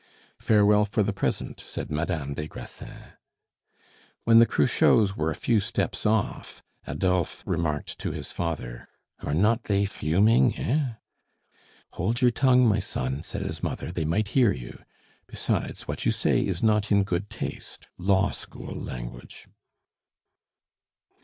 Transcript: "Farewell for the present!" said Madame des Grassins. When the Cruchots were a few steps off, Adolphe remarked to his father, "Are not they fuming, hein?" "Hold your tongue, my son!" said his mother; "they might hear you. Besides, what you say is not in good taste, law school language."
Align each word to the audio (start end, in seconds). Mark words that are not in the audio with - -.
"Farewell 0.39 0.85
for 0.85 1.03
the 1.03 1.13
present!" 1.13 1.59
said 1.59 1.91
Madame 1.91 2.33
des 2.33 2.47
Grassins. 2.47 3.13
When 4.23 4.39
the 4.39 4.47
Cruchots 4.47 5.15
were 5.15 5.29
a 5.29 5.35
few 5.35 5.59
steps 5.59 6.07
off, 6.07 6.63
Adolphe 6.87 7.43
remarked 7.45 7.99
to 7.99 8.09
his 8.09 8.31
father, 8.31 8.87
"Are 9.19 9.35
not 9.35 9.65
they 9.65 9.85
fuming, 9.85 10.53
hein?" 10.53 10.97
"Hold 11.91 12.19
your 12.19 12.31
tongue, 12.31 12.67
my 12.67 12.79
son!" 12.79 13.21
said 13.21 13.43
his 13.43 13.61
mother; 13.61 13.91
"they 13.91 14.05
might 14.05 14.29
hear 14.29 14.51
you. 14.51 14.81
Besides, 15.27 15.87
what 15.87 16.03
you 16.03 16.11
say 16.11 16.41
is 16.43 16.63
not 16.63 16.91
in 16.91 17.03
good 17.03 17.29
taste, 17.29 17.87
law 17.99 18.31
school 18.31 18.73
language." 18.73 19.47